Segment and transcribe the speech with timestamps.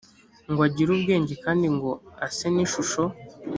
[0.49, 1.89] ngo agire ubwenge kandi ngo
[2.25, 3.01] ase n ishusho